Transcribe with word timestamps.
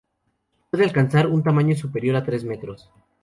Puede 0.71 0.83
alcanzar 0.85 1.27
un 1.27 1.43
tamaño 1.43 1.75
superior 1.75 2.15
a 2.15 2.23
tres 2.23 2.43
metros. 2.43 2.89